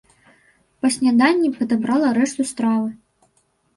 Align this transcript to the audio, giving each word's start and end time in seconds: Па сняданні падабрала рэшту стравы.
Па 0.85 0.91
сняданні 0.95 1.51
падабрала 1.59 2.07
рэшту 2.21 2.43
стравы. 2.53 2.89